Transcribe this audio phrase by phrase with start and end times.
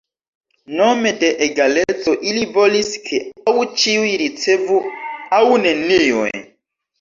[0.77, 3.19] Nome de egaleco ili volis ke
[3.53, 4.81] aŭ ĉiuj ricevu
[5.41, 6.27] aŭ neniuj.